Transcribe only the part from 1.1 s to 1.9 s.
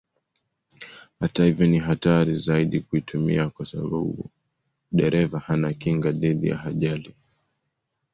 Hata hivyo ni